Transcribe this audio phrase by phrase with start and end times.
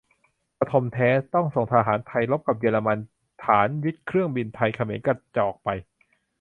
[0.57, 2.97] พธม แท้ ต้องส่งทหารไทยรบกับเยอรมัน
[3.43, 5.69] ฐานยึดเครื่องบินไทย เขมรกระจอกไป